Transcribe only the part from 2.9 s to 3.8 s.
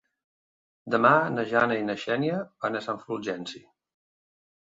Fulgenci.